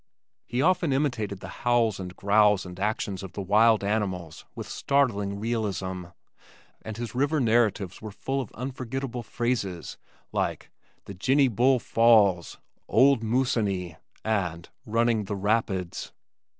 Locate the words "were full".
8.01-8.41